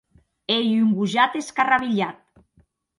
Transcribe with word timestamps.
Ei 0.55 0.71
un 0.85 0.89
gojat 1.03 1.39
escarrabilhat. 1.43 2.23